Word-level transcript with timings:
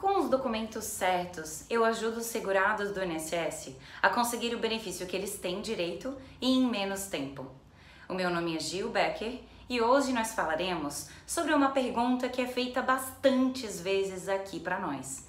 Com 0.00 0.18
os 0.18 0.30
documentos 0.30 0.84
certos, 0.84 1.66
eu 1.68 1.84
ajudo 1.84 2.20
os 2.20 2.24
segurados 2.24 2.90
do 2.90 3.04
INSS 3.04 3.76
a 4.00 4.08
conseguir 4.08 4.54
o 4.54 4.58
benefício 4.58 5.06
que 5.06 5.14
eles 5.14 5.38
têm 5.38 5.60
direito 5.60 6.16
e 6.40 6.56
em 6.56 6.66
menos 6.66 7.04
tempo. 7.08 7.46
O 8.08 8.14
meu 8.14 8.30
nome 8.30 8.56
é 8.56 8.60
Gil 8.60 8.88
Becker 8.88 9.40
e 9.68 9.78
hoje 9.82 10.14
nós 10.14 10.32
falaremos 10.32 11.10
sobre 11.26 11.52
uma 11.52 11.72
pergunta 11.72 12.30
que 12.30 12.40
é 12.40 12.46
feita 12.46 12.80
bastantes 12.80 13.78
vezes 13.78 14.26
aqui 14.26 14.58
para 14.58 14.80
nós. 14.80 15.28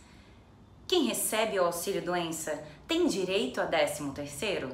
Quem 0.87 1.03
recebe 1.03 1.59
o 1.59 1.65
auxílio 1.65 2.01
doença 2.01 2.63
tem 2.87 3.07
direito 3.07 3.59
a 3.59 3.65
13 3.65 4.09
terceiro? 4.11 4.69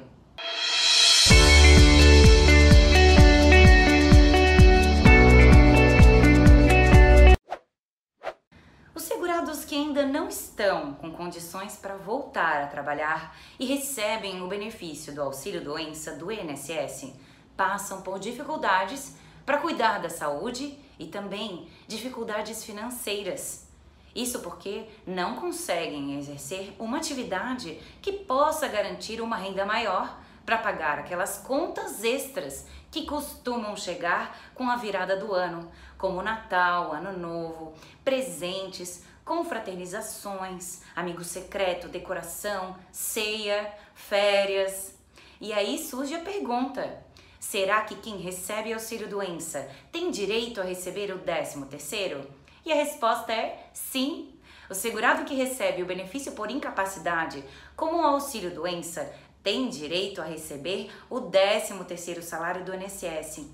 Segurados 9.08 9.64
que 9.64 9.74
ainda 9.74 10.04
não 10.04 10.28
estão 10.28 10.92
com 10.92 11.10
condições 11.10 11.76
para 11.76 11.96
voltar 11.96 12.62
a 12.62 12.66
trabalhar 12.66 13.34
e 13.58 13.64
recebem 13.64 14.42
o 14.42 14.46
benefício 14.46 15.14
do 15.14 15.22
auxílio 15.22 15.64
doença 15.64 16.12
do 16.14 16.30
INSS 16.30 17.14
passam 17.56 18.02
por 18.02 18.18
dificuldades 18.18 19.16
para 19.46 19.58
cuidar 19.58 19.98
da 19.98 20.10
saúde 20.10 20.78
e 20.98 21.06
também 21.06 21.66
dificuldades 21.86 22.62
financeiras. 22.62 23.66
Isso 24.14 24.40
porque 24.40 24.84
não 25.06 25.36
conseguem 25.36 26.18
exercer 26.18 26.74
uma 26.78 26.98
atividade 26.98 27.80
que 28.02 28.12
possa 28.12 28.68
garantir 28.68 29.22
uma 29.22 29.36
renda 29.36 29.64
maior 29.64 30.20
para 30.48 30.56
pagar 30.56 30.98
aquelas 30.98 31.36
contas 31.36 32.02
extras 32.02 32.64
que 32.90 33.04
costumam 33.04 33.76
chegar 33.76 34.34
com 34.54 34.70
a 34.70 34.76
virada 34.76 35.14
do 35.14 35.34
ano, 35.34 35.70
como 35.98 36.22
Natal, 36.22 36.90
Ano 36.90 37.12
Novo, 37.12 37.74
presentes, 38.02 39.04
confraternizações, 39.26 40.80
amigo 40.96 41.22
secreto, 41.22 41.86
decoração, 41.86 42.74
ceia, 42.90 43.70
férias. 43.94 44.94
E 45.38 45.52
aí 45.52 45.78
surge 45.78 46.14
a 46.14 46.20
pergunta: 46.20 46.98
será 47.38 47.82
que 47.82 47.96
quem 47.96 48.16
recebe 48.16 48.72
auxílio 48.72 49.06
doença 49.06 49.68
tem 49.92 50.10
direito 50.10 50.62
a 50.62 50.64
receber 50.64 51.12
o 51.14 51.18
13 51.18 51.62
terceiro? 51.66 52.26
E 52.64 52.72
a 52.72 52.74
resposta 52.74 53.34
é 53.34 53.68
sim. 53.74 54.32
O 54.70 54.74
segurado 54.74 55.24
que 55.24 55.34
recebe 55.34 55.82
o 55.82 55.86
benefício 55.86 56.32
por 56.32 56.50
incapacidade, 56.50 57.42
como 57.74 57.98
o 57.98 58.04
auxílio 58.04 58.54
doença, 58.54 59.10
tem 59.48 59.70
direito 59.70 60.20
a 60.20 60.26
receber 60.26 60.90
o 61.08 61.22
13 61.22 61.82
terceiro 61.84 62.22
salário 62.22 62.66
do 62.66 62.74
INSS. 62.74 63.46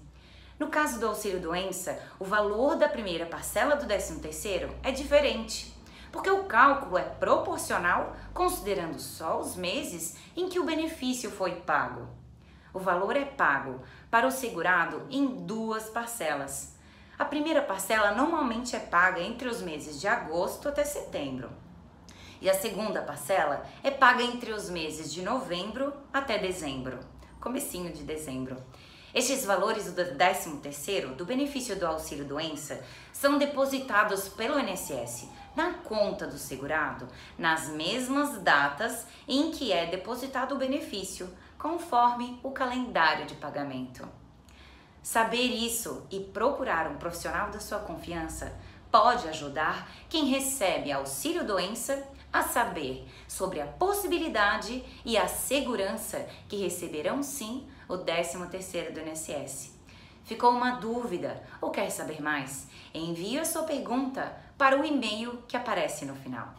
No 0.58 0.66
caso 0.66 0.98
do 0.98 1.06
auxílio 1.06 1.38
doença, 1.38 1.96
o 2.18 2.24
valor 2.24 2.74
da 2.74 2.88
primeira 2.88 3.26
parcela 3.26 3.76
do 3.76 3.86
13 3.86 4.18
terceiro 4.18 4.74
é 4.82 4.90
diferente, 4.90 5.72
porque 6.10 6.28
o 6.28 6.46
cálculo 6.46 6.98
é 6.98 7.04
proporcional 7.04 8.16
considerando 8.32 8.98
só 8.98 9.38
os 9.38 9.54
meses 9.54 10.16
em 10.36 10.48
que 10.48 10.58
o 10.58 10.64
benefício 10.64 11.30
foi 11.30 11.60
pago. 11.60 12.08
O 12.72 12.80
valor 12.80 13.14
é 13.16 13.24
pago 13.24 13.80
para 14.10 14.26
o 14.26 14.32
segurado 14.32 15.06
em 15.08 15.46
duas 15.46 15.88
parcelas. 15.90 16.74
A 17.16 17.24
primeira 17.24 17.62
parcela 17.62 18.10
normalmente 18.10 18.74
é 18.74 18.80
paga 18.80 19.20
entre 19.20 19.46
os 19.46 19.62
meses 19.62 20.00
de 20.00 20.08
agosto 20.08 20.68
até 20.68 20.82
setembro. 20.82 21.50
E 22.40 22.50
a 22.50 22.54
segunda 22.54 23.02
parcela 23.02 23.64
é 23.82 23.90
paga 23.90 24.22
entre 24.22 24.52
os 24.52 24.68
meses 24.68 25.12
de 25.12 25.22
novembro 25.22 25.92
até 26.12 26.38
dezembro, 26.38 26.98
comecinho 27.40 27.92
de 27.92 28.02
dezembro. 28.02 28.56
Estes 29.14 29.44
valores 29.44 29.92
do 29.92 30.02
13º 30.02 31.14
do 31.14 31.24
benefício 31.24 31.76
do 31.76 31.86
auxílio 31.86 32.24
doença 32.24 32.82
são 33.12 33.38
depositados 33.38 34.28
pelo 34.28 34.58
INSS 34.58 35.28
na 35.54 35.74
conta 35.74 36.26
do 36.26 36.36
segurado 36.36 37.06
nas 37.38 37.68
mesmas 37.68 38.42
datas 38.42 39.06
em 39.28 39.52
que 39.52 39.72
é 39.72 39.86
depositado 39.86 40.56
o 40.56 40.58
benefício, 40.58 41.32
conforme 41.56 42.40
o 42.42 42.50
calendário 42.50 43.24
de 43.24 43.36
pagamento. 43.36 44.06
Saber 45.00 45.46
isso 45.46 46.06
e 46.10 46.18
procurar 46.18 46.88
um 46.88 46.96
profissional 46.96 47.50
da 47.50 47.60
sua 47.60 47.78
confiança 47.78 48.52
pode 48.94 49.26
ajudar 49.26 49.90
quem 50.08 50.26
recebe 50.26 50.92
auxílio 50.92 51.44
doença 51.44 52.00
a 52.32 52.44
saber 52.44 53.04
sobre 53.26 53.60
a 53.60 53.66
possibilidade 53.66 54.84
e 55.04 55.18
a 55.18 55.26
segurança 55.26 56.24
que 56.48 56.54
receberão 56.58 57.20
sim 57.20 57.66
o 57.88 57.94
13º 57.94 58.92
do 58.92 59.00
INSS. 59.00 59.76
Ficou 60.22 60.52
uma 60.52 60.76
dúvida 60.76 61.42
ou 61.60 61.72
quer 61.72 61.90
saber 61.90 62.22
mais? 62.22 62.68
Envie 62.94 63.36
a 63.40 63.44
sua 63.44 63.64
pergunta 63.64 64.32
para 64.56 64.80
o 64.80 64.84
e-mail 64.84 65.42
que 65.48 65.56
aparece 65.56 66.04
no 66.04 66.14
final. 66.14 66.54